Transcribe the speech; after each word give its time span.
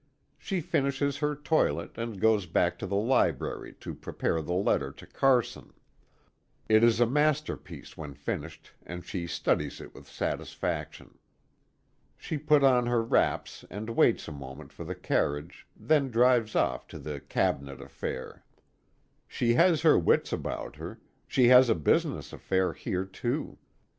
She 0.39 0.61
finishes 0.61 1.17
her 1.17 1.35
toilet, 1.35 1.95
and 1.95 2.19
goes 2.19 2.47
back 2.47 2.79
to 2.79 2.87
the 2.87 2.95
library 2.95 3.73
to 3.81 3.93
prepare 3.93 4.41
the 4.41 4.55
letter 4.55 4.91
to 4.91 5.05
Carson. 5.05 5.73
It 6.67 6.83
is 6.83 6.99
a 6.99 7.05
masterpiece 7.05 7.95
when 7.95 8.15
finished, 8.15 8.71
and 8.83 9.05
she 9.05 9.27
studies 9.27 9.79
it 9.79 9.93
with 9.93 10.07
satisfaction. 10.09 11.19
She 12.17 12.39
put 12.39 12.63
on 12.63 12.87
her 12.87 13.03
wraps 13.03 13.63
and 13.69 13.91
waits 13.91 14.27
a 14.27 14.31
moment 14.31 14.73
for 14.73 14.85
the 14.85 14.95
carriage, 14.95 15.67
then 15.75 16.09
drives 16.09 16.55
off 16.55 16.87
to 16.87 16.97
the 16.97 17.19
"Cabinet 17.19 17.79
affair." 17.79 18.43
She 19.27 19.53
has 19.53 19.83
her 19.83 19.99
wits 19.99 20.33
about 20.33 20.77
her 20.77 20.99
she 21.27 21.49
has 21.49 21.69
a 21.69 21.75
business 21.75 22.33
affair 22.33 22.73
here, 22.73 23.05
too. 23.05 23.59